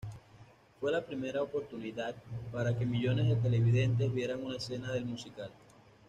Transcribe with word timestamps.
Fue 0.79 0.91
la 0.91 1.05
primera 1.05 1.43
oportunidad 1.43 2.15
para 2.51 2.75
que 2.75 2.87
millones 2.87 3.27
de 3.29 3.35
televidentes 3.35 4.11
vieran 4.11 4.43
una 4.43 4.57
escena 4.57 4.91
del 4.91 5.05
musical. 5.05 5.51